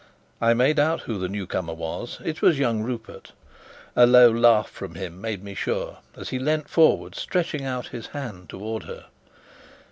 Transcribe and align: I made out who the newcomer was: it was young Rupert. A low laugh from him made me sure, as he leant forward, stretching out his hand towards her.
I 0.41 0.55
made 0.55 0.79
out 0.79 1.01
who 1.01 1.19
the 1.19 1.29
newcomer 1.29 1.73
was: 1.75 2.17
it 2.25 2.41
was 2.41 2.57
young 2.57 2.81
Rupert. 2.81 3.33
A 3.95 4.07
low 4.07 4.31
laugh 4.31 4.67
from 4.67 4.95
him 4.95 5.21
made 5.21 5.43
me 5.43 5.53
sure, 5.53 5.99
as 6.17 6.29
he 6.29 6.39
leant 6.39 6.67
forward, 6.67 7.13
stretching 7.13 7.63
out 7.63 7.89
his 7.89 8.07
hand 8.07 8.49
towards 8.49 8.87
her. 8.87 9.05